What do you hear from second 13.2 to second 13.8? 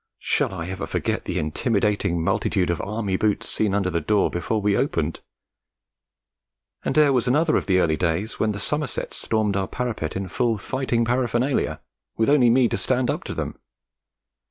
to them.